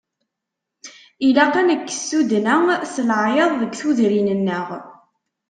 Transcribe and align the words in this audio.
Ilaq 1.27 1.53
ad 1.61 1.65
nekkes 1.67 2.01
tuddna 2.09 2.55
s 2.93 2.95
leɛyaḍ 3.07 3.51
deg 3.61 3.71
tudrin-nneɣ. 3.79 4.67